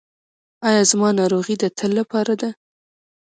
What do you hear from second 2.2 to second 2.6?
ده؟